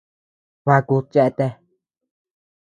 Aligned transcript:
Bakud 0.65 1.05
cheatea. 1.13 1.51